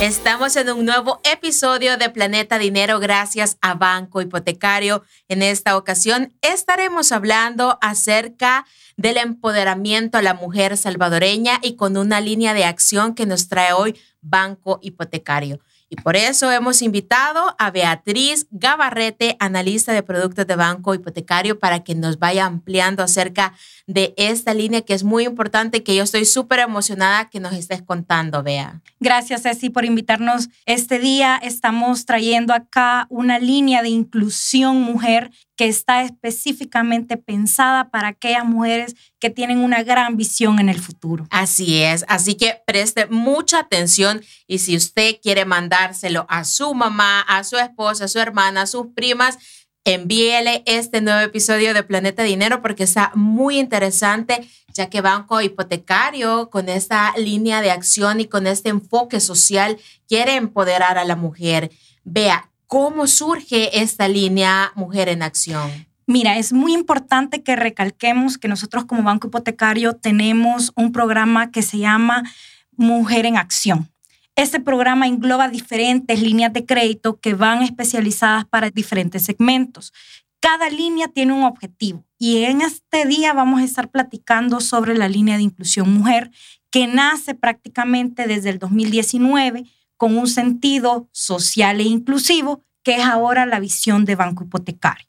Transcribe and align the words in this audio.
Estamos 0.00 0.56
en 0.56 0.70
un 0.70 0.84
nuevo 0.84 1.20
episodio 1.22 1.96
de 1.96 2.10
Planeta 2.10 2.58
Dinero 2.58 2.98
gracias 2.98 3.56
a 3.62 3.74
Banco 3.74 4.20
Hipotecario. 4.20 5.04
En 5.28 5.40
esta 5.40 5.76
ocasión 5.76 6.34
estaremos 6.42 7.12
hablando 7.12 7.78
acerca 7.80 8.66
del 8.96 9.16
empoderamiento 9.16 10.18
a 10.18 10.22
la 10.22 10.34
mujer 10.34 10.76
salvadoreña 10.76 11.58
y 11.62 11.76
con 11.76 11.96
una 11.96 12.20
línea 12.20 12.54
de 12.54 12.64
acción 12.64 13.14
que 13.14 13.24
nos 13.24 13.48
trae 13.48 13.72
hoy 13.72 13.98
Banco 14.20 14.78
Hipotecario. 14.82 15.60
Y 15.90 15.96
por 15.96 16.16
eso 16.16 16.50
hemos 16.50 16.82
invitado 16.82 17.54
a 17.58 17.70
Beatriz 17.70 18.46
Gabarrete, 18.50 19.36
analista 19.38 19.92
de 19.92 20.02
productos 20.02 20.46
de 20.46 20.56
banco 20.56 20.94
hipotecario, 20.94 21.58
para 21.58 21.84
que 21.84 21.94
nos 21.94 22.18
vaya 22.18 22.46
ampliando 22.46 23.02
acerca 23.02 23.54
de 23.86 24.14
esta 24.16 24.54
línea 24.54 24.82
que 24.82 24.94
es 24.94 25.04
muy 25.04 25.24
importante 25.24 25.82
que 25.82 25.94
yo 25.94 26.02
estoy 26.02 26.24
súper 26.24 26.60
emocionada 26.60 27.28
que 27.28 27.40
nos 27.40 27.52
estés 27.52 27.82
contando, 27.82 28.42
Bea. 28.42 28.80
Gracias, 28.98 29.42
Ceci, 29.42 29.70
por 29.70 29.84
invitarnos 29.84 30.48
este 30.64 30.98
día. 30.98 31.36
Estamos 31.36 32.06
trayendo 32.06 32.54
acá 32.54 33.06
una 33.10 33.38
línea 33.38 33.82
de 33.82 33.90
inclusión 33.90 34.80
mujer 34.80 35.30
que 35.56 35.68
está 35.68 36.02
específicamente 36.02 37.16
pensada 37.16 37.90
para 37.90 38.08
aquellas 38.08 38.44
mujeres 38.44 38.96
que 39.20 39.30
tienen 39.30 39.58
una 39.58 39.82
gran 39.82 40.16
visión 40.16 40.58
en 40.58 40.68
el 40.68 40.80
futuro. 40.80 41.26
Así 41.30 41.82
es, 41.82 42.04
así 42.08 42.34
que 42.34 42.60
preste 42.66 43.06
mucha 43.06 43.60
atención 43.60 44.20
y 44.46 44.58
si 44.58 44.76
usted 44.76 45.16
quiere 45.22 45.44
mandárselo 45.44 46.26
a 46.28 46.44
su 46.44 46.74
mamá, 46.74 47.20
a 47.20 47.44
su 47.44 47.56
esposa, 47.56 48.04
a 48.04 48.08
su 48.08 48.18
hermana, 48.18 48.62
a 48.62 48.66
sus 48.66 48.88
primas, 48.94 49.38
envíele 49.84 50.62
este 50.66 51.00
nuevo 51.00 51.20
episodio 51.20 51.74
de 51.74 51.82
Planeta 51.82 52.22
Dinero 52.22 52.62
porque 52.62 52.84
está 52.84 53.12
muy 53.14 53.58
interesante, 53.58 54.48
ya 54.72 54.88
que 54.88 55.02
Banco 55.02 55.40
Hipotecario, 55.40 56.48
con 56.50 56.68
esta 56.68 57.14
línea 57.16 57.60
de 57.60 57.70
acción 57.70 58.18
y 58.20 58.26
con 58.26 58.46
este 58.46 58.70
enfoque 58.70 59.20
social, 59.20 59.78
quiere 60.08 60.36
empoderar 60.36 60.98
a 60.98 61.04
la 61.04 61.16
mujer. 61.16 61.70
Vea, 62.02 62.50
¿Cómo 62.74 63.06
surge 63.06 63.80
esta 63.80 64.08
línea 64.08 64.72
Mujer 64.74 65.08
en 65.08 65.22
Acción? 65.22 65.70
Mira, 66.08 66.38
es 66.38 66.52
muy 66.52 66.74
importante 66.74 67.44
que 67.44 67.54
recalquemos 67.54 68.36
que 68.36 68.48
nosotros 68.48 68.84
como 68.84 69.04
Banco 69.04 69.28
Hipotecario 69.28 69.92
tenemos 69.92 70.72
un 70.74 70.90
programa 70.90 71.52
que 71.52 71.62
se 71.62 71.78
llama 71.78 72.24
Mujer 72.72 73.26
en 73.26 73.36
Acción. 73.36 73.92
Este 74.34 74.58
programa 74.58 75.06
engloba 75.06 75.46
diferentes 75.46 76.20
líneas 76.20 76.52
de 76.52 76.66
crédito 76.66 77.20
que 77.20 77.34
van 77.34 77.62
especializadas 77.62 78.44
para 78.44 78.70
diferentes 78.70 79.22
segmentos. 79.22 79.92
Cada 80.40 80.68
línea 80.68 81.06
tiene 81.06 81.32
un 81.32 81.44
objetivo 81.44 82.04
y 82.18 82.42
en 82.42 82.60
este 82.60 83.06
día 83.06 83.32
vamos 83.34 83.60
a 83.60 83.64
estar 83.64 83.88
platicando 83.88 84.58
sobre 84.58 84.98
la 84.98 85.08
línea 85.08 85.36
de 85.36 85.44
inclusión 85.44 85.94
mujer 85.94 86.32
que 86.72 86.88
nace 86.88 87.36
prácticamente 87.36 88.26
desde 88.26 88.50
el 88.50 88.58
2019 88.58 89.64
con 90.04 90.18
un 90.18 90.26
sentido 90.26 91.08
social 91.12 91.80
e 91.80 91.84
inclusivo, 91.84 92.62
que 92.82 92.96
es 92.96 93.04
ahora 93.04 93.46
la 93.46 93.58
visión 93.58 94.04
de 94.04 94.16
Banco 94.16 94.44
Hipotecario. 94.44 95.08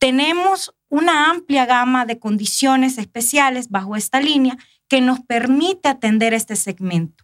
Tenemos 0.00 0.74
una 0.88 1.30
amplia 1.30 1.64
gama 1.64 2.06
de 2.06 2.18
condiciones 2.18 2.98
especiales 2.98 3.70
bajo 3.70 3.94
esta 3.94 4.20
línea 4.20 4.58
que 4.88 5.00
nos 5.00 5.20
permite 5.20 5.88
atender 5.88 6.34
este 6.34 6.56
segmento. 6.56 7.22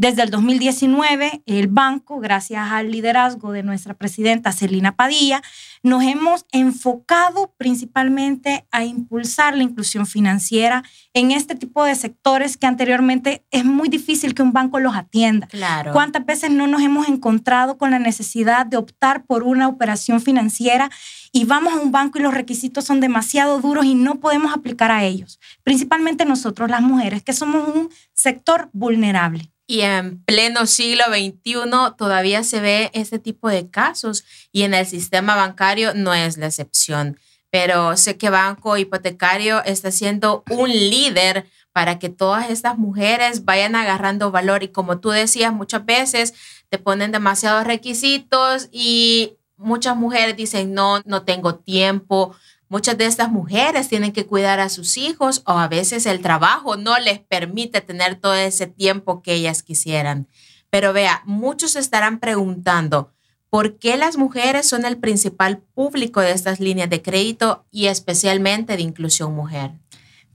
Desde 0.00 0.22
el 0.22 0.30
2019, 0.30 1.42
el 1.44 1.66
banco, 1.66 2.20
gracias 2.20 2.72
al 2.72 2.90
liderazgo 2.90 3.52
de 3.52 3.62
nuestra 3.62 3.92
presidenta 3.92 4.50
Celina 4.50 4.96
Padilla, 4.96 5.42
nos 5.82 6.02
hemos 6.02 6.46
enfocado 6.52 7.52
principalmente 7.58 8.66
a 8.70 8.82
impulsar 8.86 9.54
la 9.54 9.62
inclusión 9.62 10.06
financiera 10.06 10.84
en 11.12 11.32
este 11.32 11.54
tipo 11.54 11.84
de 11.84 11.94
sectores 11.94 12.56
que 12.56 12.66
anteriormente 12.66 13.44
es 13.50 13.66
muy 13.66 13.90
difícil 13.90 14.34
que 14.34 14.40
un 14.40 14.54
banco 14.54 14.80
los 14.80 14.96
atienda. 14.96 15.48
Claro. 15.48 15.92
¿Cuántas 15.92 16.24
veces 16.24 16.50
no 16.50 16.66
nos 16.66 16.80
hemos 16.80 17.06
encontrado 17.06 17.76
con 17.76 17.90
la 17.90 17.98
necesidad 17.98 18.64
de 18.64 18.78
optar 18.78 19.26
por 19.26 19.42
una 19.42 19.68
operación 19.68 20.22
financiera 20.22 20.90
y 21.30 21.44
vamos 21.44 21.74
a 21.74 21.76
un 21.78 21.92
banco 21.92 22.18
y 22.18 22.22
los 22.22 22.32
requisitos 22.32 22.86
son 22.86 23.00
demasiado 23.00 23.60
duros 23.60 23.84
y 23.84 23.94
no 23.94 24.18
podemos 24.18 24.54
aplicar 24.54 24.90
a 24.92 25.04
ellos? 25.04 25.38
Principalmente 25.62 26.24
nosotros 26.24 26.70
las 26.70 26.80
mujeres, 26.80 27.22
que 27.22 27.34
somos 27.34 27.68
un 27.68 27.90
sector 28.14 28.70
vulnerable. 28.72 29.50
Y 29.70 29.82
en 29.82 30.20
pleno 30.24 30.66
siglo 30.66 31.04
XXI 31.10 31.94
todavía 31.96 32.42
se 32.42 32.60
ve 32.60 32.90
este 32.92 33.20
tipo 33.20 33.48
de 33.48 33.70
casos 33.70 34.24
y 34.50 34.62
en 34.62 34.74
el 34.74 34.84
sistema 34.84 35.36
bancario 35.36 35.94
no 35.94 36.12
es 36.12 36.38
la 36.38 36.46
excepción. 36.46 37.20
Pero 37.50 37.96
sé 37.96 38.16
que 38.16 38.30
Banco 38.30 38.76
Hipotecario 38.76 39.62
está 39.62 39.92
siendo 39.92 40.42
un 40.50 40.70
líder 40.70 41.46
para 41.70 42.00
que 42.00 42.08
todas 42.08 42.50
estas 42.50 42.78
mujeres 42.78 43.44
vayan 43.44 43.76
agarrando 43.76 44.32
valor. 44.32 44.64
Y 44.64 44.68
como 44.72 44.98
tú 44.98 45.10
decías, 45.10 45.52
muchas 45.52 45.86
veces 45.86 46.34
te 46.68 46.78
ponen 46.78 47.12
demasiados 47.12 47.64
requisitos 47.64 48.68
y 48.72 49.36
muchas 49.56 49.94
mujeres 49.94 50.36
dicen, 50.36 50.74
no, 50.74 51.00
no 51.04 51.22
tengo 51.22 51.54
tiempo, 51.54 52.34
Muchas 52.70 52.96
de 52.96 53.06
estas 53.06 53.32
mujeres 53.32 53.88
tienen 53.88 54.12
que 54.12 54.26
cuidar 54.26 54.60
a 54.60 54.68
sus 54.68 54.96
hijos 54.96 55.42
o 55.44 55.58
a 55.58 55.66
veces 55.66 56.06
el 56.06 56.20
trabajo 56.20 56.76
no 56.76 56.96
les 57.00 57.18
permite 57.18 57.80
tener 57.80 58.14
todo 58.14 58.34
ese 58.34 58.68
tiempo 58.68 59.22
que 59.22 59.34
ellas 59.34 59.64
quisieran. 59.64 60.28
Pero 60.70 60.92
vea, 60.92 61.20
muchos 61.24 61.74
estarán 61.74 62.20
preguntando, 62.20 63.12
¿por 63.48 63.76
qué 63.80 63.96
las 63.96 64.16
mujeres 64.16 64.68
son 64.68 64.84
el 64.84 64.98
principal 64.98 65.58
público 65.58 66.20
de 66.20 66.30
estas 66.30 66.60
líneas 66.60 66.88
de 66.88 67.02
crédito 67.02 67.66
y 67.72 67.86
especialmente 67.86 68.76
de 68.76 68.82
inclusión 68.82 69.34
mujer? 69.34 69.72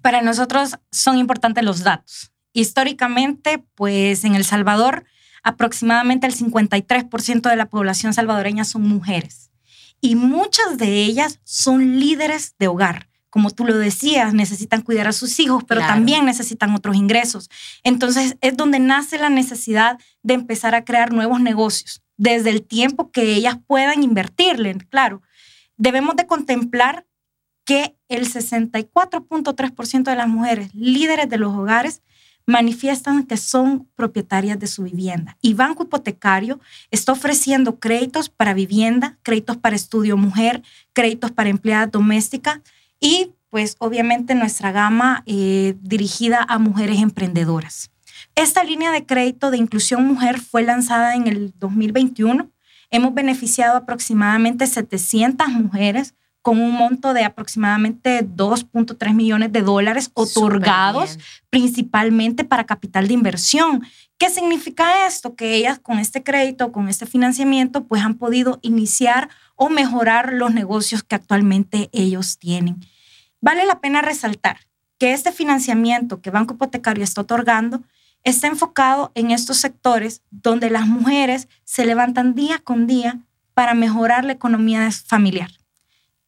Para 0.01 0.22
nosotros 0.22 0.78
son 0.91 1.18
importantes 1.18 1.63
los 1.63 1.85
datos. 1.85 2.34
Históricamente, 2.51 3.63
pues 3.75 4.25
en 4.25 4.35
El 4.35 4.44
Salvador, 4.44 5.06
aproximadamente 5.41 6.28
el 6.28 6.35
53% 6.35 7.50
de 7.50 7.56
la 7.56 7.68
población 7.68 8.13
salvadoreña 8.13 8.66
son 8.66 8.81
mujeres 8.81 9.51
y 10.05 10.13
muchas 10.13 10.77
de 10.77 11.03
ellas 11.03 11.39
son 11.43 11.99
líderes 11.99 12.53
de 12.59 12.67
hogar. 12.67 13.09
Como 13.31 13.49
tú 13.49 13.66
lo 13.66 13.75
decías, 13.75 14.35
necesitan 14.35 14.83
cuidar 14.83 15.07
a 15.07 15.13
sus 15.13 15.39
hijos, 15.39 15.63
pero 15.67 15.81
también 15.81 16.25
necesitan 16.25 16.75
otros 16.75 16.95
ingresos. 16.95 17.49
Entonces 17.83 18.38
es 18.39 18.55
donde 18.55 18.77
nace 18.79 19.17
la 19.17 19.29
necesidad 19.29 19.97
de 20.21 20.35
empezar 20.35 20.75
a 20.75 20.85
crear 20.85 21.11
nuevos 21.11 21.41
negocios, 21.41 22.03
desde 22.17 22.51
el 22.51 22.61
tiempo 22.61 23.09
que 23.11 23.33
ellas 23.33 23.57
puedan 23.65 24.03
invertirle. 24.03 24.77
Claro, 24.89 25.23
debemos 25.75 26.15
de 26.15 26.27
contemplar 26.27 27.07
que 27.65 27.97
el 28.07 28.31
64.3% 28.31 30.03
de 30.03 30.15
las 30.15 30.27
mujeres 30.27 30.73
líderes 30.75 31.27
de 31.27 31.38
los 31.38 31.51
hogares 31.51 32.03
manifiestan 32.45 33.25
que 33.25 33.38
son 33.38 33.88
propietarias 33.95 34.59
de 34.59 34.67
su 34.67 34.83
vivienda. 34.83 35.38
Y 35.41 35.53
Banco 35.53 35.83
Hipotecario 35.83 36.59
está 36.91 37.11
ofreciendo 37.11 37.79
créditos 37.79 38.29
para 38.29 38.53
vivienda, 38.53 39.17
créditos 39.23 39.57
para 39.57 39.75
estudio 39.75 40.17
mujer, 40.17 40.61
créditos 40.94 41.31
para 41.31 41.50
empleada 41.50 41.88
doméstica 41.88 42.61
y 43.00 43.31
pues 43.50 43.75
obviamente 43.79 44.35
nuestra 44.35 44.72
gama 44.72 45.23
eh, 45.25 45.75
dirigida 45.81 46.45
a 46.47 46.59
mujeres 46.59 47.00
emprendedoras. 47.00 47.89
Esta 48.35 48.63
línea 48.63 48.91
de 48.91 49.06
crédito 49.06 49.50
de 49.50 49.57
inclusión 49.57 50.06
mujer 50.06 50.39
fue 50.39 50.62
lanzada 50.62 51.16
en 51.16 51.27
el 51.27 51.53
2021. 51.57 52.51
Hemos 52.91 53.13
beneficiado 53.13 53.77
aproximadamente 53.77 54.67
700 54.67 55.47
mujeres 55.47 56.13
con 56.45 56.61
un 56.61 56.73
monto 56.73 57.16
de 57.16 57.23
aproximadamente 57.23 58.23
2.3 58.23 59.16
millones 59.16 59.51
de 59.51 59.63
dólares 59.63 60.11
otorgados 60.13 61.17
principalmente 61.50 62.44
para 62.44 62.68
capital 62.68 63.07
de 63.07 63.15
inversión. 63.15 63.81
¿Qué 64.19 64.30
significa 64.30 65.07
esto? 65.07 65.36
Que 65.36 65.56
ellas 65.56 65.80
con 65.80 65.97
este 65.97 66.21
crédito, 66.21 66.71
con 66.71 66.88
este 66.88 67.07
financiamiento, 67.07 67.86
pues 67.86 68.03
han 68.03 68.13
podido 68.13 68.59
iniciar 68.62 69.30
o 69.56 69.69
mejorar 69.69 70.33
los 70.33 70.53
negocios 70.53 71.01
que 71.01 71.15
actualmente 71.15 71.89
ellos 71.92 72.38
tienen. 72.38 72.80
Vale 73.42 73.65
la 73.65 73.80
pena 73.80 74.03
resaltar 74.03 74.57
que 75.00 75.13
este 75.13 75.31
financiamiento 75.31 76.21
que 76.21 76.30
Banco 76.30 76.53
Hipotecario 76.53 77.03
está 77.03 77.21
otorgando 77.21 77.81
está 78.24 78.45
enfocado 78.45 79.12
en 79.15 79.31
estos 79.31 79.57
sectores 79.57 80.21
donde 80.30 80.69
las 80.69 80.86
mujeres 80.86 81.47
se 81.63 81.88
levantan 81.88 82.36
día 82.36 82.59
con 82.59 82.86
día 82.86 83.18
para 83.56 83.74
mejorar 83.74 84.25
la 84.25 84.33
economía 84.33 84.88
familiar. 84.92 85.50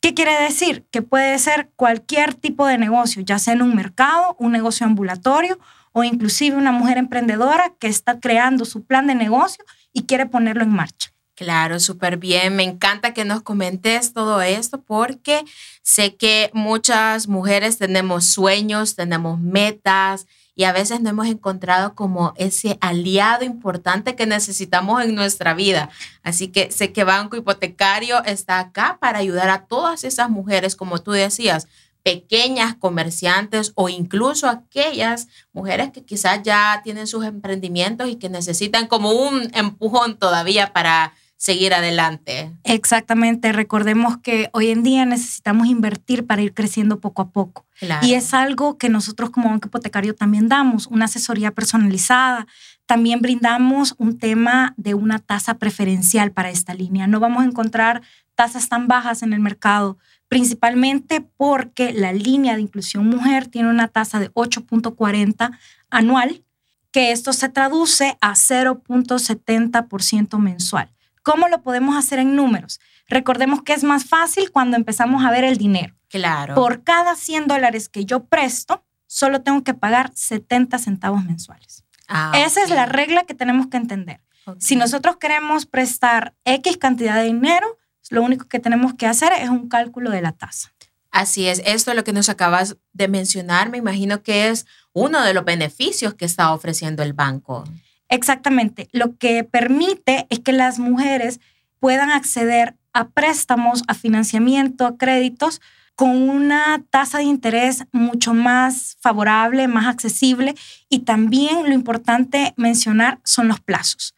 ¿Qué 0.01 0.13
quiere 0.13 0.41
decir? 0.41 0.85
Que 0.91 1.01
puede 1.01 1.37
ser 1.39 1.71
cualquier 1.75 2.33
tipo 2.33 2.65
de 2.67 2.77
negocio, 2.77 3.21
ya 3.23 3.39
sea 3.39 3.53
en 3.53 3.61
un 3.61 3.75
mercado, 3.75 4.35
un 4.39 4.51
negocio 4.51 4.85
ambulatorio 4.85 5.59
o 5.91 6.03
inclusive 6.03 6.55
una 6.55 6.71
mujer 6.71 6.97
emprendedora 6.97 7.73
que 7.79 7.87
está 7.87 8.19
creando 8.19 8.65
su 8.65 8.85
plan 8.85 9.07
de 9.07 9.15
negocio 9.15 9.63
y 9.93 10.03
quiere 10.03 10.27
ponerlo 10.27 10.63
en 10.63 10.69
marcha. 10.69 11.11
Claro, 11.35 11.79
súper 11.79 12.17
bien. 12.17 12.55
Me 12.55 12.63
encanta 12.63 13.13
que 13.13 13.25
nos 13.25 13.41
comentes 13.41 14.13
todo 14.13 14.41
esto 14.41 14.81
porque 14.81 15.43
sé 15.83 16.15
que 16.15 16.49
muchas 16.53 17.27
mujeres 17.27 17.77
tenemos 17.77 18.25
sueños, 18.25 18.95
tenemos 18.95 19.39
metas 19.39 20.25
y 20.57 20.63
a 20.63 20.73
veces 20.73 20.99
no 21.01 21.11
hemos 21.11 21.27
encontrado 21.27 21.93
como 21.93 22.33
ese 22.35 22.79
aliado 22.81 23.45
importante 23.45 24.15
que 24.15 24.25
necesitamos 24.25 25.03
en 25.03 25.13
nuestra 25.13 25.53
vida. 25.53 25.89
Así 26.23 26.47
que 26.47 26.71
sé 26.71 26.91
que 26.91 27.03
Banco 27.03 27.37
Hipotecario 27.37 28.23
está 28.25 28.57
acá 28.57 28.97
para 28.99 29.19
ayudar 29.19 29.49
a 29.49 29.67
todas 29.67 30.03
esas 30.03 30.31
mujeres, 30.31 30.75
como 30.75 30.97
tú 30.97 31.11
decías, 31.11 31.67
pequeñas 32.01 32.73
comerciantes 32.73 33.71
o 33.75 33.87
incluso 33.87 34.49
aquellas 34.49 35.27
mujeres 35.53 35.91
que 35.91 36.03
quizás 36.03 36.41
ya 36.41 36.81
tienen 36.83 37.05
sus 37.05 37.23
emprendimientos 37.23 38.09
y 38.09 38.15
que 38.15 38.29
necesitan 38.29 38.87
como 38.87 39.11
un 39.11 39.51
empujón 39.53 40.17
todavía 40.17 40.73
para 40.73 41.13
seguir 41.37 41.73
adelante. 41.75 42.51
Exactamente, 42.63 43.51
recordemos 43.51 44.17
que 44.17 44.49
hoy 44.53 44.71
en 44.71 44.81
día 44.81 45.05
necesitamos 45.05 45.67
invertir 45.67 46.25
para 46.25 46.41
ir 46.41 46.53
creciendo 46.53 46.99
poco 46.99 47.21
a 47.21 47.29
poco. 47.29 47.67
Y 48.01 48.15
es 48.15 48.33
algo 48.33 48.79
que 48.79 48.89
nosotros 48.89 49.29
como 49.29 49.49
banco 49.49 49.67
hipotecario 49.67 50.15
también 50.15 50.49
damos, 50.49 50.87
una 50.87 51.05
asesoría 51.05 51.51
personalizada. 51.51 52.47
También 52.87 53.21
brindamos 53.21 53.93
un 53.99 54.17
tema 54.17 54.73
de 54.77 54.95
una 54.95 55.19
tasa 55.19 55.59
preferencial 55.59 56.31
para 56.31 56.49
esta 56.49 56.73
línea. 56.73 57.05
No 57.05 57.19
vamos 57.19 57.43
a 57.43 57.45
encontrar 57.45 58.01
tasas 58.33 58.67
tan 58.67 58.87
bajas 58.87 59.21
en 59.21 59.33
el 59.33 59.39
mercado, 59.39 59.99
principalmente 60.27 61.21
porque 61.21 61.93
la 61.93 62.13
línea 62.13 62.55
de 62.55 62.61
inclusión 62.61 63.07
mujer 63.07 63.47
tiene 63.47 63.69
una 63.69 63.89
tasa 63.89 64.19
de 64.19 64.33
8.40 64.33 65.51
anual, 65.91 66.43
que 66.91 67.11
esto 67.11 67.31
se 67.31 67.49
traduce 67.49 68.17
a 68.21 68.33
0.70% 68.33 70.39
mensual. 70.39 70.96
¿Cómo 71.27 71.49
lo 71.49 71.61
podemos 71.61 71.97
hacer 71.97 72.19
en 72.19 72.37
números? 72.37 72.79
Recordemos 73.09 73.61
que 73.61 73.73
es 73.73 73.83
más 73.83 74.05
fácil 74.05 74.49
cuando 74.49 74.77
empezamos 74.77 75.25
a 75.25 75.29
ver 75.29 75.43
el 75.43 75.57
dinero. 75.57 75.93
Claro. 76.07 76.55
Por 76.55 76.85
cada 76.85 77.17
100 77.17 77.47
dólares 77.47 77.89
que 77.89 78.05
yo 78.05 78.23
presto, 78.23 78.85
solo 79.07 79.41
tengo 79.41 79.61
que 79.65 79.73
pagar 79.73 80.09
70 80.15 80.79
centavos 80.79 81.25
mensuales. 81.25 81.83
Ah, 82.07 82.31
Esa 82.33 82.63
es 82.63 82.69
la 82.69 82.85
regla 82.85 83.25
que 83.25 83.33
tenemos 83.33 83.67
que 83.67 83.75
entender. 83.75 84.21
Si 84.57 84.77
nosotros 84.77 85.17
queremos 85.17 85.65
prestar 85.65 86.33
X 86.45 86.77
cantidad 86.77 87.17
de 87.17 87.25
dinero, 87.25 87.77
lo 88.09 88.21
único 88.21 88.47
que 88.47 88.59
tenemos 88.59 88.93
que 88.93 89.05
hacer 89.05 89.33
es 89.33 89.49
un 89.49 89.67
cálculo 89.67 90.11
de 90.11 90.21
la 90.21 90.31
tasa. 90.31 90.71
Así 91.11 91.49
es, 91.49 91.61
esto 91.65 91.91
es 91.91 91.97
lo 91.97 92.05
que 92.05 92.13
nos 92.13 92.29
acabas 92.29 92.77
de 92.93 93.09
mencionar, 93.09 93.69
me 93.69 93.79
imagino 93.79 94.23
que 94.23 94.47
es 94.47 94.65
uno 94.93 95.21
de 95.21 95.33
los 95.33 95.43
beneficios 95.43 96.13
que 96.13 96.23
está 96.23 96.53
ofreciendo 96.53 97.03
el 97.03 97.11
banco. 97.11 97.65
Exactamente. 98.09 98.87
Lo 98.91 99.17
que 99.17 99.43
permite 99.43 100.27
es 100.29 100.39
que 100.39 100.53
las 100.53 100.79
mujeres 100.79 101.39
puedan 101.79 102.09
acceder 102.09 102.75
a 102.93 103.09
préstamos, 103.09 103.83
a 103.87 103.93
financiamiento, 103.93 104.85
a 104.85 104.97
créditos 104.97 105.61
con 105.95 106.29
una 106.29 106.83
tasa 106.91 107.17
de 107.17 107.23
interés 107.23 107.85
mucho 107.91 108.33
más 108.33 108.97
favorable, 109.01 109.67
más 109.67 109.87
accesible 109.87 110.55
y 110.89 110.99
también 110.99 111.63
lo 111.63 111.73
importante 111.73 112.53
mencionar 112.55 113.19
son 113.23 113.47
los 113.47 113.59
plazos. 113.59 114.13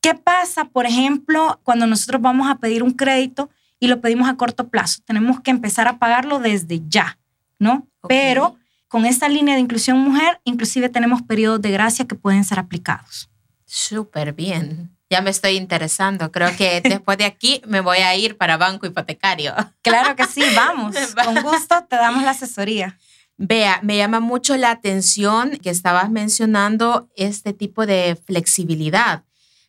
¿Qué 0.00 0.14
pasa, 0.16 0.64
por 0.64 0.84
ejemplo, 0.84 1.60
cuando 1.62 1.86
nosotros 1.86 2.20
vamos 2.20 2.50
a 2.50 2.56
pedir 2.56 2.82
un 2.82 2.90
crédito 2.90 3.50
y 3.78 3.86
lo 3.86 4.00
pedimos 4.00 4.28
a 4.28 4.36
corto 4.36 4.68
plazo? 4.68 5.00
Tenemos 5.04 5.40
que 5.40 5.52
empezar 5.52 5.86
a 5.86 5.98
pagarlo 5.98 6.40
desde 6.40 6.82
ya, 6.88 7.18
¿no? 7.60 7.86
Pero 8.08 8.56
con 8.92 9.06
esta 9.06 9.26
línea 9.26 9.54
de 9.54 9.62
inclusión 9.62 9.96
mujer, 9.96 10.38
inclusive 10.44 10.90
tenemos 10.90 11.22
periodos 11.22 11.62
de 11.62 11.70
gracia 11.70 12.06
que 12.06 12.14
pueden 12.14 12.44
ser 12.44 12.58
aplicados. 12.58 13.30
Súper 13.64 14.34
bien. 14.34 14.94
Ya 15.08 15.22
me 15.22 15.30
estoy 15.30 15.56
interesando. 15.56 16.30
Creo 16.30 16.54
que 16.58 16.78
después 16.84 17.16
de 17.16 17.24
aquí 17.24 17.62
me 17.66 17.80
voy 17.80 17.98
a 18.00 18.14
ir 18.14 18.36
para 18.36 18.58
banco 18.58 18.86
hipotecario. 18.86 19.54
Claro 19.80 20.14
que 20.14 20.26
sí, 20.26 20.42
vamos. 20.54 20.94
Con 21.24 21.42
gusto 21.42 21.86
te 21.88 21.96
damos 21.96 22.22
la 22.22 22.32
asesoría. 22.32 22.98
Vea, 23.38 23.80
me 23.82 23.96
llama 23.96 24.20
mucho 24.20 24.58
la 24.58 24.70
atención 24.70 25.52
que 25.62 25.70
estabas 25.70 26.10
mencionando 26.10 27.08
este 27.16 27.54
tipo 27.54 27.86
de 27.86 28.20
flexibilidad. 28.26 29.24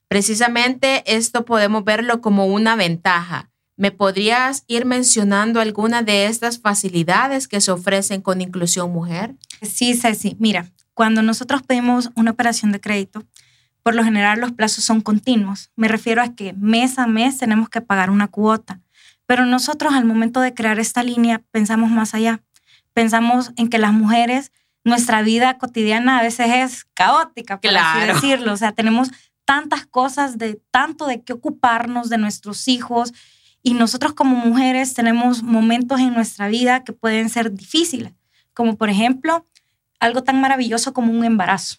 Precisamente 0.09 1.01
esto 1.05 1.45
podemos 1.45 1.85
verlo 1.85 2.19
como 2.19 2.47
una 2.47 2.75
ventaja. 2.75 3.52
¿Me 3.75 3.91
podrías 3.91 4.63
ir 4.67 4.85
mencionando 4.85 5.59
alguna 5.59 6.03
de 6.03 6.27
estas 6.27 6.59
facilidades 6.59 7.47
que 7.47 7.61
se 7.61 7.71
ofrecen 7.71 8.21
con 8.21 8.41
inclusión 8.41 8.91
mujer? 8.91 9.35
Sí, 9.61 9.95
Ceci. 9.95 10.35
Mira, 10.39 10.71
cuando 10.93 11.21
nosotros 11.23 11.63
pedimos 11.63 12.11
una 12.15 12.31
operación 12.31 12.71
de 12.71 12.79
crédito, 12.79 13.23
por 13.81 13.95
lo 13.95 14.03
general 14.03 14.39
los 14.39 14.51
plazos 14.51 14.83
son 14.85 15.01
continuos. 15.01 15.71
Me 15.75 15.87
refiero 15.87 16.21
a 16.21 16.35
que 16.35 16.53
mes 16.53 16.97
a 16.99 17.07
mes 17.07 17.37
tenemos 17.37 17.69
que 17.69 17.81
pagar 17.81 18.09
una 18.09 18.27
cuota. 18.27 18.79
Pero 19.25 19.45
nosotros 19.45 19.93
al 19.93 20.05
momento 20.05 20.39
de 20.39 20.53
crear 20.53 20.79
esta 20.79 21.03
línea 21.03 21.41
pensamos 21.51 21.89
más 21.89 22.13
allá. 22.13 22.41
Pensamos 22.93 23.51
en 23.55 23.69
que 23.69 23.79
las 23.79 23.91
mujeres, 23.91 24.51
nuestra 24.83 25.21
vida 25.21 25.57
cotidiana 25.57 26.19
a 26.19 26.23
veces 26.23 26.47
es 26.49 26.85
caótica, 26.93 27.59
por 27.59 27.75
así 27.75 28.07
decirlo. 28.07 28.53
O 28.53 28.57
sea, 28.57 28.71
tenemos 28.71 29.09
tantas 29.45 29.85
cosas, 29.85 30.37
de 30.37 30.61
tanto 30.71 31.07
de 31.07 31.21
qué 31.21 31.33
ocuparnos 31.33 32.09
de 32.09 32.17
nuestros 32.17 32.67
hijos. 32.67 33.13
Y 33.63 33.73
nosotros 33.73 34.13
como 34.13 34.35
mujeres 34.35 34.93
tenemos 34.93 35.41
momentos 35.41 35.99
en 35.99 36.13
nuestra 36.13 36.49
vida 36.49 36.83
que 36.83 36.93
pueden 36.93 37.29
ser 37.29 37.53
difíciles, 37.53 38.13
como 38.53 38.75
por 38.75 38.89
ejemplo 38.89 39.47
algo 39.99 40.21
tan 40.23 40.39
maravilloso 40.41 40.93
como 40.93 41.13
un 41.13 41.23
embarazo. 41.23 41.77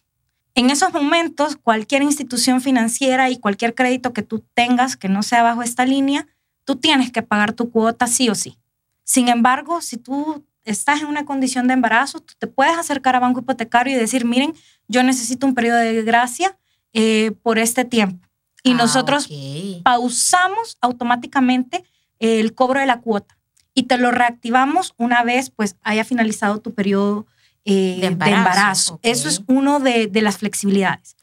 En 0.55 0.71
esos 0.71 0.93
momentos, 0.93 1.57
cualquier 1.57 2.03
institución 2.03 2.61
financiera 2.61 3.29
y 3.29 3.39
cualquier 3.39 3.75
crédito 3.75 4.13
que 4.13 4.23
tú 4.23 4.45
tengas 4.55 4.97
que 4.97 5.09
no 5.09 5.23
sea 5.23 5.43
bajo 5.43 5.63
esta 5.63 5.85
línea, 5.85 6.27
tú 6.65 6.77
tienes 6.77 7.13
que 7.13 7.23
pagar 7.23 7.53
tu 7.53 7.71
cuota 7.71 8.07
sí 8.07 8.31
o 8.31 8.35
sí. 8.35 8.59
Sin 9.03 9.29
embargo, 9.29 9.83
si 9.83 9.99
tú 9.99 10.45
estás 10.65 11.03
en 11.03 11.09
una 11.09 11.27
condición 11.27 11.67
de 11.67 11.75
embarazo, 11.75 12.21
tú 12.21 12.35
te 12.39 12.47
puedes 12.47 12.79
acercar 12.79 13.17
a 13.17 13.21
banco 13.21 13.41
hipotecario 13.41 13.95
y 13.95 13.99
decir, 13.99 14.25
miren, 14.25 14.55
yo 14.89 15.03
necesito 15.03 15.47
un 15.47 15.55
periodo 15.55 15.79
de 15.79 16.03
gracia 16.03 16.57
eh, 16.93 17.33
por 17.43 17.59
este 17.59 17.85
tiempo. 17.85 18.27
Y 18.65 18.73
ah, 18.73 18.75
nosotros 18.75 19.29
pausamos 19.85 20.79
automáticamente 20.81 21.85
el 22.19 22.55
cobro 22.55 22.81
de 22.81 22.87
la 22.87 23.01
cuota 23.01 23.37
y 23.75 23.85
te 23.85 23.99
lo 23.99 24.11
reactivamos 24.11 24.95
una 24.97 25.23
vez 25.23 25.51
pues 25.51 25.77
haya 25.83 26.05
finalizado 26.05 26.61
tu 26.61 26.75
periodo 26.75 27.27
eh, 27.65 27.99
de 28.01 28.07
embarazo. 28.07 28.99
Eso 29.03 29.29
es 29.29 29.43
uno 29.47 29.81
de, 29.81 30.11
las 30.15 30.39
flexibilidades. 30.39 31.17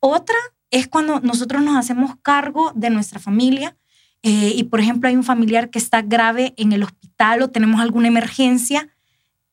Otra 0.00 0.36
es 0.70 0.86
cuando 0.86 1.20
nosotros 1.20 1.62
nos 1.62 1.76
hacemos 1.76 2.16
cargo 2.22 2.72
de 2.74 2.90
nuestra 2.90 3.18
familia 3.20 3.76
eh, 4.22 4.52
y, 4.54 4.64
por 4.64 4.80
ejemplo, 4.80 5.08
hay 5.08 5.16
un 5.16 5.24
familiar 5.24 5.70
que 5.70 5.78
está 5.78 6.02
grave 6.02 6.54
en 6.56 6.72
el 6.72 6.82
hospital 6.82 7.42
o 7.42 7.50
tenemos 7.50 7.80
alguna 7.80 8.08
emergencia 8.08 8.88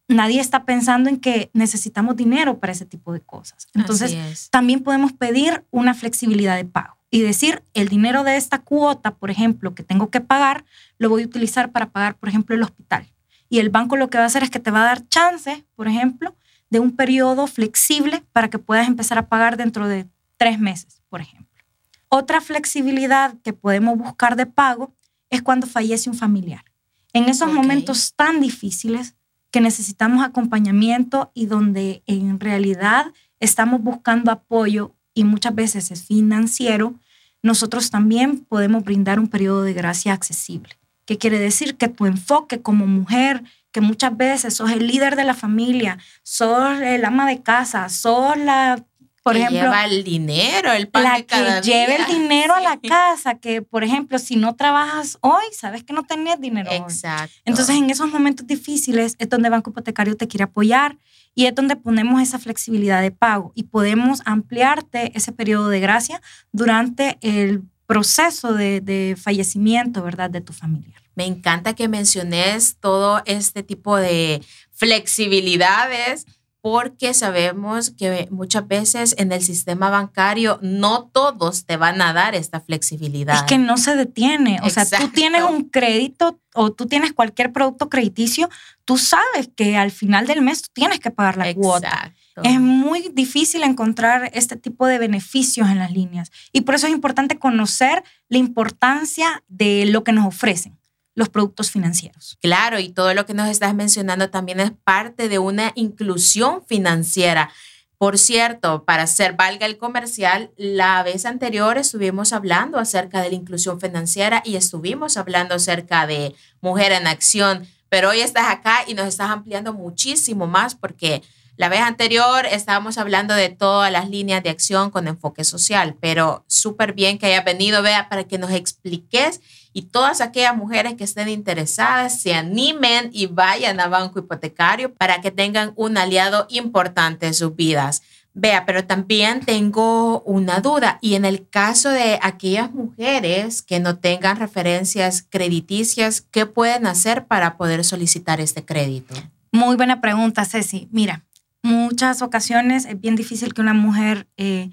nadie 0.07 0.39
está 0.39 0.65
pensando 0.65 1.09
en 1.09 1.17
que 1.17 1.49
necesitamos 1.53 2.15
dinero 2.15 2.59
para 2.59 2.73
ese 2.73 2.85
tipo 2.85 3.11
de 3.11 3.21
cosas. 3.21 3.67
Entonces, 3.73 4.49
también 4.51 4.81
podemos 4.81 5.13
pedir 5.13 5.65
una 5.71 5.95
flexibilidad 5.95 6.55
de 6.55 6.65
pago 6.65 6.94
y 7.15 7.21
decir, 7.21 7.63
el 7.73 7.87
dinero 7.87 8.25
de 8.25 8.35
esta 8.35 8.59
cuota, 8.59 9.15
por 9.15 9.31
ejemplo, 9.31 9.73
que 9.73 9.83
tengo 9.83 10.09
que 10.09 10.19
pagar, 10.19 10.65
lo 10.97 11.07
voy 11.07 11.23
a 11.23 11.25
utilizar 11.25 11.71
para 11.71 11.89
pagar, 11.89 12.17
por 12.17 12.27
ejemplo, 12.27 12.53
el 12.53 12.61
hospital. 12.61 13.07
Y 13.47 13.59
el 13.59 13.69
banco 13.69 13.95
lo 13.95 14.09
que 14.09 14.17
va 14.17 14.25
a 14.25 14.27
hacer 14.27 14.43
es 14.43 14.49
que 14.49 14.59
te 14.59 14.69
va 14.69 14.81
a 14.81 14.85
dar 14.87 15.07
chance, 15.07 15.63
por 15.77 15.87
ejemplo, 15.87 16.35
de 16.69 16.81
un 16.81 16.93
periodo 16.93 17.47
flexible 17.47 18.21
para 18.33 18.49
que 18.49 18.59
puedas 18.59 18.85
empezar 18.85 19.17
a 19.17 19.29
pagar 19.29 19.55
dentro 19.55 19.87
de 19.87 20.09
tres 20.35 20.59
meses, 20.59 21.03
por 21.07 21.21
ejemplo. 21.21 21.63
Otra 22.09 22.41
flexibilidad 22.41 23.35
que 23.45 23.53
podemos 23.53 23.97
buscar 23.97 24.35
de 24.35 24.47
pago 24.47 24.93
es 25.29 25.41
cuando 25.41 25.67
fallece 25.67 26.09
un 26.09 26.17
familiar. 26.17 26.65
En 27.13 27.29
esos 27.29 27.49
momentos 27.49 28.13
tan 28.17 28.41
difíciles, 28.41 29.15
que 29.51 29.61
necesitamos 29.61 30.21
acompañamiento 30.21 31.31
y 31.33 31.45
donde 31.45 32.03
en 32.07 32.41
realidad 32.41 33.13
estamos 33.39 33.81
buscando 33.81 34.31
apoyo 34.31 34.93
y 35.13 35.23
muchas 35.23 35.55
veces 35.55 35.91
es 35.91 36.03
financiero, 36.03 36.99
nosotros 37.45 37.91
también 37.91 38.39
podemos 38.39 38.83
brindar 38.83 39.19
un 39.19 39.27
periodo 39.27 39.61
de 39.61 39.73
gracia 39.73 40.13
accesible. 40.13 40.79
¿Qué 41.05 41.19
quiere 41.19 41.37
decir? 41.37 41.77
Que 41.77 41.87
tu 41.87 42.07
enfoque 42.07 42.59
como 42.59 42.87
mujer, 42.87 43.43
que 43.71 43.81
muchas 43.81 44.17
veces 44.17 44.55
sos 44.55 44.71
el 44.71 44.87
líder 44.87 45.15
de 45.15 45.25
la 45.25 45.35
familia, 45.35 45.99
sos 46.23 46.81
el 46.81 47.05
ama 47.05 47.27
de 47.27 47.43
casa, 47.43 47.87
sos 47.89 48.35
la 48.35 48.83
por 49.25 49.37
ejemplo, 49.37 49.59
lleva 49.59 49.85
el 49.85 50.03
dinero, 50.03 50.71
el 50.71 50.87
pan 50.87 51.01
la 51.01 51.21
que 51.23 51.61
lleve 51.63 51.95
el 51.95 52.05
dinero 52.05 52.53
a 52.53 52.61
la 52.61 52.79
casa, 52.79 53.39
que 53.39 53.63
por 53.63 53.83
ejemplo, 53.83 54.19
si 54.19 54.35
no 54.35 54.53
trabajas 54.53 55.17
hoy, 55.21 55.45
sabes 55.51 55.83
que 55.83 55.93
no 55.93 56.03
tenés 56.03 56.39
dinero. 56.39 56.71
Exacto. 56.71 57.35
Entonces, 57.43 57.75
en 57.75 57.89
esos 57.89 58.11
momentos 58.11 58.45
difíciles 58.45 59.15
es 59.17 59.27
donde 59.27 59.49
Banco 59.49 59.71
Hipotecario 59.71 60.15
te 60.15 60.27
quiere 60.27 60.43
apoyar 60.43 60.99
y 61.33 61.47
es 61.47 61.55
donde 61.55 61.75
ponemos 61.75 62.21
esa 62.21 62.37
flexibilidad 62.37 63.01
de 63.01 63.09
pago 63.09 63.51
y 63.55 63.63
podemos 63.63 64.21
ampliarte 64.25 65.11
ese 65.17 65.31
periodo 65.31 65.69
de 65.69 65.79
gracia 65.79 66.21
durante 66.51 67.17
el 67.21 67.63
proceso 67.87 68.53
de, 68.53 68.79
de 68.79 69.17
fallecimiento, 69.19 70.03
¿verdad?, 70.03 70.29
de 70.29 70.41
tu 70.41 70.53
familia. 70.53 71.01
Me 71.15 71.25
encanta 71.25 71.73
que 71.73 71.87
menciones 71.87 72.77
todo 72.79 73.23
este 73.25 73.63
tipo 73.63 73.97
de 73.97 74.43
flexibilidades 74.71 76.27
porque 76.65 77.13
sabemos 77.13 77.91
que 77.91 78.27
muchas 78.31 78.67
veces 78.67 79.13
en 79.19 79.31
el 79.31 79.43
sistema 79.43 79.91
bancario 79.91 80.57
no 80.63 81.03
todos 81.13 81.67
te 81.67 81.77
van 81.77 82.01
a 82.01 82.11
dar 82.11 82.33
esta 82.33 82.59
flexibilidad. 82.59 83.35
Es 83.35 83.43
que 83.43 83.59
no 83.59 83.77
se 83.77 83.95
detiene. 83.95 84.57
O 84.63 84.71
sea, 84.71 84.83
tú 84.83 85.09
tienes 85.09 85.43
un 85.43 85.65
crédito 85.65 86.39
o 86.55 86.71
tú 86.71 86.87
tienes 86.87 87.13
cualquier 87.13 87.53
producto 87.53 87.87
crediticio, 87.87 88.49
tú 88.83 88.97
sabes 88.97 89.47
que 89.55 89.77
al 89.77 89.91
final 89.91 90.25
del 90.25 90.41
mes 90.41 90.63
tú 90.63 90.69
tienes 90.73 90.99
que 90.99 91.11
pagar 91.11 91.37
la 91.37 91.53
cuota. 91.53 92.15
Es 92.41 92.59
muy 92.59 93.11
difícil 93.13 93.61
encontrar 93.61 94.31
este 94.33 94.55
tipo 94.55 94.87
de 94.87 94.97
beneficios 94.97 95.69
en 95.69 95.77
las 95.77 95.91
líneas 95.91 96.31
y 96.51 96.61
por 96.61 96.73
eso 96.73 96.87
es 96.87 96.93
importante 96.93 97.37
conocer 97.37 98.03
la 98.27 98.39
importancia 98.39 99.43
de 99.47 99.85
lo 99.85 100.03
que 100.03 100.13
nos 100.13 100.25
ofrecen 100.25 100.79
los 101.15 101.29
productos 101.29 101.71
financieros. 101.71 102.37
Claro, 102.41 102.77
y 102.79 102.89
todo 102.89 103.13
lo 103.13 103.25
que 103.25 103.33
nos 103.33 103.49
estás 103.49 103.73
mencionando 103.73 104.29
también 104.29 104.59
es 104.59 104.71
parte 104.83 105.29
de 105.29 105.39
una 105.39 105.71
inclusión 105.75 106.61
financiera. 106.65 107.49
Por 107.97 108.17
cierto, 108.17 108.83
para 108.83 109.03
hacer 109.03 109.33
valga 109.33 109.65
el 109.65 109.77
comercial, 109.77 110.51
la 110.57 111.01
vez 111.01 111.25
anterior 111.25 111.77
estuvimos 111.77 112.33
hablando 112.33 112.77
acerca 112.77 113.21
de 113.21 113.29
la 113.29 113.35
inclusión 113.35 113.79
financiera 113.79 114.43
y 114.45 114.57
estuvimos 114.57 115.15
hablando 115.15 115.55
acerca 115.55 116.05
de 116.05 116.35
Mujer 116.59 116.91
en 116.91 117.07
Acción, 117.07 117.65
pero 117.87 118.09
hoy 118.09 118.19
estás 118.19 118.51
acá 118.51 118.83
y 118.85 118.93
nos 118.93 119.07
estás 119.07 119.29
ampliando 119.29 119.73
muchísimo 119.73 120.45
más 120.45 120.75
porque 120.75 121.23
la 121.55 121.69
vez 121.69 121.79
anterior 121.79 122.45
estábamos 122.45 122.97
hablando 122.97 123.33
de 123.33 123.47
todas 123.47 123.89
las 123.89 124.09
líneas 124.09 124.43
de 124.43 124.49
acción 124.49 124.91
con 124.91 125.07
enfoque 125.07 125.45
social, 125.45 125.95
pero 126.01 126.43
súper 126.47 126.91
bien 126.91 127.17
que 127.17 127.27
haya 127.27 127.41
venido, 127.41 127.81
vea, 127.81 128.09
para 128.09 128.25
que 128.25 128.37
nos 128.37 128.51
expliques 128.51 129.39
y 129.75 129.81
todas 129.81 130.21
aquellas 130.21 130.55
mujeres 130.55 130.93
que 130.93 131.03
estén 131.03 131.27
interesadas 131.27 132.21
se 132.21 132.33
animen 132.33 133.09
y 133.11 133.25
vayan 133.25 133.81
a 133.81 133.89
Banco 133.89 134.19
Hipotecario 134.19 134.93
para 134.93 135.19
que 135.19 135.31
tengan 135.31 135.73
un 135.75 135.97
aliado 135.97 136.47
importante 136.49 137.27
en 137.27 137.33
sus 137.33 137.57
vidas. 137.57 138.01
Vea, 138.33 138.65
pero 138.65 138.85
también 138.85 139.41
tengo 139.41 140.21
una 140.21 140.61
duda 140.61 140.97
y 141.01 141.15
en 141.15 141.25
el 141.25 141.49
caso 141.49 141.89
de 141.89 142.19
aquellas 142.21 142.71
mujeres 142.71 143.61
que 143.61 143.81
no 143.81 143.97
tengan 143.97 144.37
referencias 144.37 145.27
crediticias, 145.29 146.21
¿qué 146.21 146.45
pueden 146.45 146.87
hacer 146.87 147.25
para 147.25 147.57
poder 147.57 147.83
solicitar 147.83 148.39
este 148.39 148.63
crédito? 148.63 149.13
Muy 149.51 149.75
buena 149.75 149.99
pregunta, 149.99 150.45
Ceci. 150.45 150.87
Mira, 150.93 151.25
muchas 151.61 152.21
ocasiones 152.21 152.85
es 152.85 153.01
bien 153.01 153.17
difícil 153.17 153.53
que 153.53 153.59
una 153.59 153.73
mujer 153.73 154.25
eh, 154.37 154.69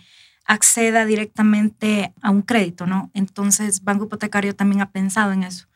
acceda 0.52 1.06
directamente 1.06 2.12
a 2.20 2.30
un 2.30 2.42
crédito, 2.42 2.86
¿no? 2.86 3.10
Entonces, 3.14 3.82
Banco 3.82 4.04
Hipotecario 4.04 4.54
también 4.54 4.82
ha 4.82 4.90
pensado 4.90 5.32
en 5.32 5.44
eso. 5.44 5.66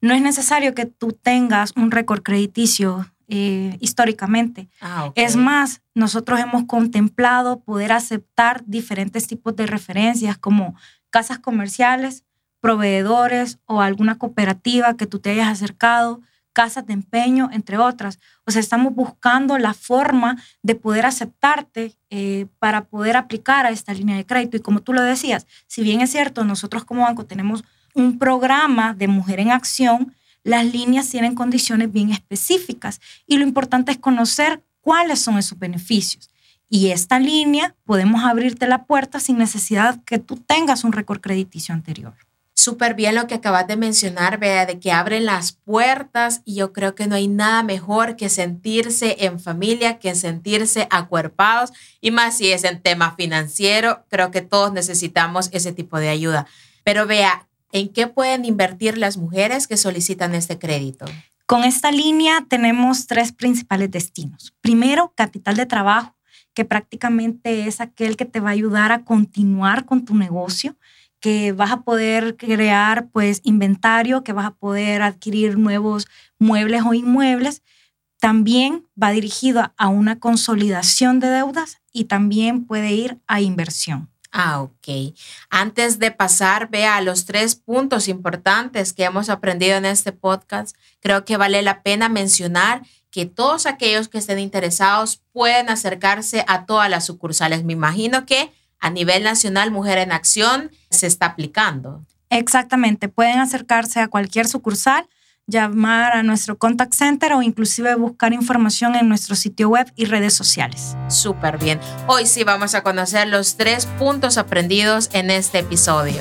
No 0.00 0.14
es 0.14 0.20
necesario 0.20 0.74
que 0.74 0.84
tú 0.84 1.12
tengas 1.12 1.72
un 1.74 1.90
récord 1.90 2.22
crediticio 2.22 3.10
eh, 3.28 3.76
históricamente. 3.80 4.68
Ah, 4.80 5.10
es 5.14 5.36
más, 5.36 5.80
nosotros 5.94 6.38
hemos 6.38 6.64
contemplado 6.66 7.60
poder 7.60 7.92
aceptar 7.92 8.62
diferentes 8.66 9.26
tipos 9.26 9.56
de 9.56 9.66
referencias 9.66 10.36
como 10.36 10.76
casas 11.10 11.38
comerciales, 11.38 12.24
proveedores 12.60 13.58
o 13.64 13.80
alguna 13.80 14.18
cooperativa 14.18 14.96
que 14.96 15.06
tú 15.06 15.18
te 15.18 15.30
hayas 15.30 15.48
acercado 15.48 16.20
casas 16.56 16.86
de 16.86 16.94
empeño, 16.94 17.50
entre 17.52 17.76
otras. 17.76 18.18
O 18.46 18.50
sea, 18.50 18.60
estamos 18.60 18.94
buscando 18.94 19.58
la 19.58 19.74
forma 19.74 20.42
de 20.62 20.74
poder 20.74 21.04
aceptarte 21.04 21.98
eh, 22.08 22.46
para 22.58 22.86
poder 22.86 23.18
aplicar 23.18 23.66
a 23.66 23.70
esta 23.70 23.92
línea 23.92 24.16
de 24.16 24.24
crédito. 24.24 24.56
Y 24.56 24.60
como 24.60 24.80
tú 24.80 24.94
lo 24.94 25.02
decías, 25.02 25.46
si 25.66 25.82
bien 25.82 26.00
es 26.00 26.12
cierto, 26.12 26.44
nosotros 26.44 26.86
como 26.86 27.02
banco 27.02 27.26
tenemos 27.26 27.62
un 27.94 28.18
programa 28.18 28.94
de 28.94 29.06
mujer 29.06 29.38
en 29.38 29.50
acción, 29.50 30.14
las 30.44 30.64
líneas 30.64 31.10
tienen 31.10 31.34
condiciones 31.34 31.92
bien 31.92 32.10
específicas 32.10 33.02
y 33.26 33.36
lo 33.36 33.44
importante 33.44 33.92
es 33.92 33.98
conocer 33.98 34.64
cuáles 34.80 35.18
son 35.18 35.36
esos 35.36 35.58
beneficios. 35.58 36.30
Y 36.70 36.88
esta 36.88 37.18
línea 37.18 37.74
podemos 37.84 38.24
abrirte 38.24 38.66
la 38.66 38.86
puerta 38.86 39.20
sin 39.20 39.36
necesidad 39.36 40.02
que 40.04 40.18
tú 40.18 40.36
tengas 40.36 40.84
un 40.84 40.92
récord 40.92 41.20
crediticio 41.20 41.74
anterior 41.74 42.14
súper 42.56 42.94
bien 42.94 43.14
lo 43.14 43.26
que 43.26 43.34
acabas 43.34 43.68
de 43.68 43.76
mencionar, 43.76 44.38
vea, 44.38 44.66
de 44.66 44.80
que 44.80 44.90
abren 44.90 45.26
las 45.26 45.52
puertas 45.52 46.40
y 46.44 46.56
yo 46.56 46.72
creo 46.72 46.94
que 46.94 47.06
no 47.06 47.14
hay 47.14 47.28
nada 47.28 47.62
mejor 47.62 48.16
que 48.16 48.30
sentirse 48.30 49.16
en 49.20 49.38
familia, 49.38 49.98
que 49.98 50.14
sentirse 50.14 50.88
acuerpados 50.90 51.72
y 52.00 52.10
más 52.10 52.38
si 52.38 52.50
es 52.50 52.64
en 52.64 52.82
tema 52.82 53.14
financiero, 53.14 54.04
creo 54.08 54.30
que 54.30 54.40
todos 54.40 54.72
necesitamos 54.72 55.50
ese 55.52 55.72
tipo 55.72 55.98
de 55.98 56.08
ayuda. 56.08 56.46
Pero 56.82 57.06
vea, 57.06 57.46
¿en 57.72 57.90
qué 57.90 58.06
pueden 58.06 58.46
invertir 58.46 58.96
las 58.96 59.18
mujeres 59.18 59.66
que 59.66 59.76
solicitan 59.76 60.34
este 60.34 60.58
crédito? 60.58 61.04
Con 61.44 61.62
esta 61.62 61.92
línea 61.92 62.44
tenemos 62.48 63.06
tres 63.06 63.32
principales 63.32 63.90
destinos. 63.90 64.54
Primero, 64.62 65.12
capital 65.14 65.56
de 65.56 65.66
trabajo, 65.66 66.16
que 66.54 66.64
prácticamente 66.64 67.68
es 67.68 67.82
aquel 67.82 68.16
que 68.16 68.24
te 68.24 68.40
va 68.40 68.48
a 68.48 68.52
ayudar 68.52 68.90
a 68.90 69.04
continuar 69.04 69.84
con 69.84 70.06
tu 70.06 70.16
negocio 70.16 70.74
que 71.26 71.50
vas 71.50 71.72
a 71.72 71.80
poder 71.80 72.36
crear 72.36 73.08
pues 73.08 73.40
inventario, 73.42 74.22
que 74.22 74.32
vas 74.32 74.46
a 74.46 74.54
poder 74.54 75.02
adquirir 75.02 75.58
nuevos 75.58 76.06
muebles 76.38 76.84
o 76.86 76.94
inmuebles. 76.94 77.62
También 78.20 78.86
va 79.02 79.10
dirigido 79.10 79.72
a 79.76 79.88
una 79.88 80.20
consolidación 80.20 81.18
de 81.18 81.26
deudas 81.26 81.78
y 81.92 82.04
también 82.04 82.64
puede 82.64 82.92
ir 82.92 83.18
a 83.26 83.40
inversión. 83.40 84.08
Ah, 84.30 84.60
ok. 84.60 85.16
Antes 85.50 85.98
de 85.98 86.12
pasar, 86.12 86.70
vea 86.70 87.00
los 87.00 87.24
tres 87.24 87.56
puntos 87.56 88.06
importantes 88.06 88.92
que 88.92 89.02
hemos 89.02 89.28
aprendido 89.28 89.76
en 89.78 89.84
este 89.84 90.12
podcast. 90.12 90.76
Creo 91.00 91.24
que 91.24 91.36
vale 91.36 91.60
la 91.62 91.82
pena 91.82 92.08
mencionar 92.08 92.82
que 93.10 93.26
todos 93.26 93.66
aquellos 93.66 94.06
que 94.06 94.18
estén 94.18 94.38
interesados 94.38 95.20
pueden 95.32 95.70
acercarse 95.70 96.44
a 96.46 96.66
todas 96.66 96.88
las 96.88 97.04
sucursales. 97.04 97.64
Me 97.64 97.72
imagino 97.72 98.26
que 98.26 98.52
a 98.80 98.90
nivel 98.90 99.24
nacional 99.24 99.70
Mujer 99.70 99.98
en 99.98 100.12
Acción 100.12 100.70
se 100.90 101.06
está 101.06 101.26
aplicando. 101.26 102.04
Exactamente, 102.30 103.08
pueden 103.08 103.38
acercarse 103.38 104.00
a 104.00 104.08
cualquier 104.08 104.48
sucursal, 104.48 105.08
llamar 105.46 106.12
a 106.12 106.22
nuestro 106.24 106.58
contact 106.58 106.92
center 106.92 107.32
o 107.32 107.42
inclusive 107.42 107.94
buscar 107.94 108.32
información 108.32 108.96
en 108.96 109.08
nuestro 109.08 109.36
sitio 109.36 109.68
web 109.68 109.92
y 109.94 110.06
redes 110.06 110.34
sociales. 110.34 110.96
Súper 111.08 111.58
bien. 111.58 111.78
Hoy 112.08 112.26
sí 112.26 112.42
vamos 112.42 112.74
a 112.74 112.82
conocer 112.82 113.28
los 113.28 113.56
tres 113.56 113.86
puntos 113.98 114.38
aprendidos 114.38 115.08
en 115.12 115.30
este 115.30 115.60
episodio. 115.60 116.20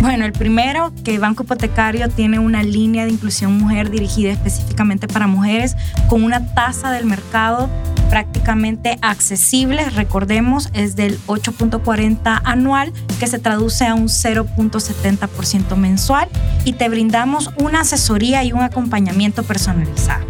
Bueno, 0.00 0.24
el 0.24 0.32
primero, 0.32 0.92
que 1.04 1.18
Banco 1.18 1.42
Hipotecario 1.42 2.08
tiene 2.08 2.38
una 2.38 2.62
línea 2.62 3.04
de 3.04 3.10
inclusión 3.10 3.58
mujer 3.58 3.90
dirigida 3.90 4.30
específicamente 4.30 5.08
para 5.08 5.26
mujeres 5.26 5.74
con 6.08 6.22
una 6.22 6.54
tasa 6.54 6.92
del 6.92 7.06
mercado 7.06 7.68
prácticamente 8.08 8.98
accesible, 9.02 9.88
recordemos, 9.90 10.70
es 10.72 10.96
del 10.96 11.18
8.40 11.26 12.40
anual, 12.44 12.92
que 13.18 13.26
se 13.26 13.38
traduce 13.38 13.86
a 13.86 13.94
un 13.94 14.08
0.70% 14.08 15.76
mensual 15.76 16.28
y 16.64 16.74
te 16.74 16.88
brindamos 16.88 17.50
una 17.58 17.80
asesoría 17.80 18.44
y 18.44 18.52
un 18.52 18.62
acompañamiento 18.62 19.42
personalizado. 19.42 20.24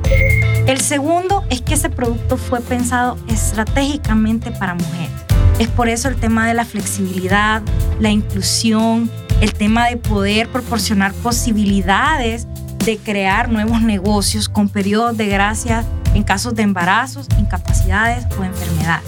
El 0.67 0.81
segundo 0.81 1.45
es 1.49 1.63
que 1.63 1.75
ese 1.75 1.91
producto 1.91 2.37
fue 2.37 2.61
pensado 2.61 3.17
estratégicamente 3.29 4.51
para 4.51 4.75
mujeres. 4.75 5.11
Es 5.59 5.69
por 5.69 5.89
eso 5.89 6.09
el 6.09 6.17
tema 6.17 6.47
de 6.47 6.55
la 6.55 6.65
flexibilidad, 6.65 7.63
la 8.01 8.11
inclusión, 8.11 9.11
el 9.41 9.53
tema 9.53 9.89
de 9.89 9.97
poder 9.97 10.49
proporcionar 10.49 11.13
posibilidades 11.15 12.47
de 12.85 12.99
crear 12.99 13.49
nuevos 13.51 13.83
negocios 13.83 14.49
con 14.49 14.69
periodos 14.69 15.17
de 15.17 15.27
gracia 15.27 15.85
en 16.17 16.23
casos 16.23 16.55
de 16.55 16.63
embarazos, 16.63 17.29
incapacidades 17.39 18.27
o 18.39 18.45
enfermedades. 18.45 19.05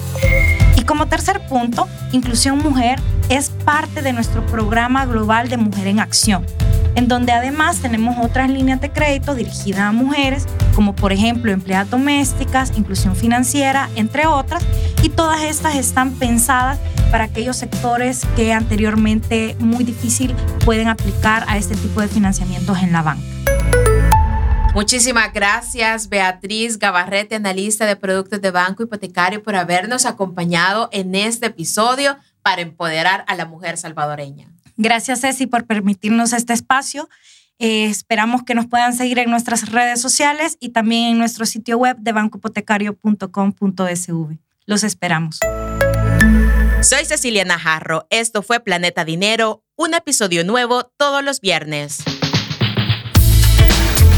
Y 0.77 0.83
como 0.83 1.07
tercer 1.07 1.41
punto, 1.49 1.88
Inclusión 2.12 2.59
Mujer 2.59 3.00
es 3.29 3.50
parte 3.50 4.03
de 4.03 4.12
nuestro 4.12 4.45
programa 4.47 5.07
global 5.07 5.49
de 5.49 5.57
Mujer 5.57 5.87
en 5.87 6.00
Acción, 6.00 6.45
en 6.95 7.09
donde 7.09 7.33
además 7.33 7.79
tenemos 7.79 8.17
otras 8.23 8.50
líneas 8.50 8.81
de 8.81 8.91
crédito 8.91 9.35
dirigidas 9.35 9.81
a 9.81 9.93
mujeres, 9.93 10.47
como 10.75 10.95
por 10.95 11.12
ejemplo 11.12 11.50
empleadas 11.50 11.91
domésticas, 11.91 12.73
inclusión 12.77 13.17
financiera, 13.17 13.88
entre 13.97 14.27
otras, 14.27 14.62
y 15.03 15.09
todas 15.09 15.43
estas 15.43 15.77
están 15.77 16.12
pensadas 16.12 16.79
para 17.11 17.25
aquellos 17.25 17.57
sectores 17.57 18.27
que 18.37 18.53
anteriormente 18.53 19.57
muy 19.61 19.83
difícil 19.83 20.35
pueden 20.65 20.88
aplicar 20.88 21.45
a 21.49 21.57
este 21.57 21.75
tipo 21.75 22.03
de 22.03 22.09
financiamientos 22.09 22.79
en 22.83 22.93
la 22.93 23.03
banca. 23.03 23.38
Muchísimas 24.75 25.32
gracias, 25.32 26.08
Beatriz 26.08 26.78
Gabarrete, 26.78 27.34
analista 27.34 27.87
de 27.87 27.96
productos 27.96 28.40
de 28.40 28.50
banco 28.50 28.82
hipotecario, 28.82 29.42
por 29.42 29.56
habernos 29.56 30.06
acompañado 30.06 30.88
en 30.92 31.14
este 31.14 31.46
episodio 31.46 32.16
para 32.42 32.62
empoderar 32.62 33.25
a 33.26 33.34
la 33.34 33.46
mujer 33.46 33.76
salvadoreña. 33.76 34.48
Gracias, 34.76 35.22
Ceci, 35.22 35.46
por 35.46 35.66
permitirnos 35.66 36.32
este 36.32 36.52
espacio. 36.52 37.08
Eh, 37.58 37.87
esperamos 37.87 38.44
que 38.44 38.54
nos 38.54 38.66
puedan 38.66 38.94
seguir 38.94 39.18
en 39.18 39.30
nuestras 39.30 39.72
redes 39.72 40.00
sociales 40.00 40.56
y 40.60 40.68
también 40.68 41.10
en 41.10 41.18
nuestro 41.18 41.44
sitio 41.44 41.76
web 41.76 41.96
de 41.98 42.12
bancohipotecario.com.sv. 42.12 44.38
Los 44.66 44.84
esperamos. 44.84 45.40
Soy 46.82 47.04
Cecilia 47.04 47.44
Najarro. 47.44 48.06
Esto 48.10 48.42
fue 48.42 48.60
Planeta 48.60 49.04
Dinero, 49.04 49.64
un 49.75 49.94
episodio 49.94 50.44
nuevo 50.44 50.84
todos 50.84 51.25
los 51.25 51.40
viernes. 51.40 51.98